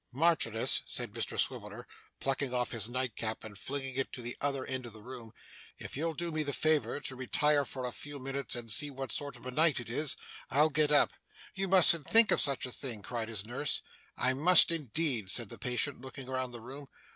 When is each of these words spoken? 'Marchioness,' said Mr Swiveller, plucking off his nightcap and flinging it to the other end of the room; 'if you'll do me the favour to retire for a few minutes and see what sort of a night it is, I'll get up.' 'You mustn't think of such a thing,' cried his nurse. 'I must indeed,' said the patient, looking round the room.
'Marchioness,' 0.11 0.81
said 0.87 1.11
Mr 1.13 1.37
Swiveller, 1.37 1.85
plucking 2.19 2.55
off 2.55 2.71
his 2.71 2.89
nightcap 2.89 3.43
and 3.43 3.55
flinging 3.55 3.97
it 3.97 4.11
to 4.11 4.23
the 4.23 4.35
other 4.41 4.65
end 4.65 4.87
of 4.87 4.93
the 4.93 5.01
room; 5.03 5.31
'if 5.77 5.95
you'll 5.95 6.15
do 6.15 6.31
me 6.31 6.41
the 6.41 6.51
favour 6.53 6.99
to 7.01 7.15
retire 7.15 7.63
for 7.63 7.85
a 7.85 7.91
few 7.91 8.17
minutes 8.17 8.55
and 8.55 8.71
see 8.71 8.89
what 8.89 9.11
sort 9.11 9.35
of 9.35 9.45
a 9.45 9.51
night 9.51 9.79
it 9.79 9.91
is, 9.91 10.17
I'll 10.49 10.71
get 10.71 10.91
up.' 10.91 11.13
'You 11.53 11.67
mustn't 11.67 12.07
think 12.07 12.31
of 12.31 12.41
such 12.41 12.65
a 12.65 12.71
thing,' 12.71 13.03
cried 13.03 13.29
his 13.29 13.45
nurse. 13.45 13.83
'I 14.17 14.33
must 14.33 14.71
indeed,' 14.71 15.29
said 15.29 15.49
the 15.49 15.59
patient, 15.59 16.01
looking 16.01 16.25
round 16.25 16.51
the 16.51 16.61
room. 16.61 16.87